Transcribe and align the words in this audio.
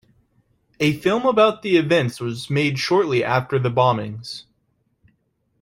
A 0.79 0.93
film 0.97 1.27
about 1.27 1.61
the 1.61 1.77
events 1.77 2.19
was 2.19 2.49
made 2.49 2.79
shortly 2.79 3.23
after 3.23 3.59
the 3.59 3.69
bombings. 3.69 4.45